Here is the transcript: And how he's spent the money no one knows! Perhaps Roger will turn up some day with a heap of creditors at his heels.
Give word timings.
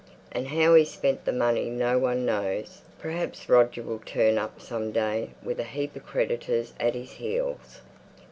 And 0.31 0.47
how 0.47 0.73
he's 0.73 0.89
spent 0.89 1.25
the 1.25 1.31
money 1.31 1.69
no 1.69 1.99
one 1.99 2.25
knows! 2.25 2.81
Perhaps 2.97 3.47
Roger 3.47 3.83
will 3.83 4.01
turn 4.03 4.39
up 4.39 4.59
some 4.59 4.91
day 4.91 5.29
with 5.43 5.59
a 5.59 5.63
heap 5.63 5.95
of 5.95 6.07
creditors 6.07 6.73
at 6.79 6.95
his 6.95 7.11
heels. 7.11 7.81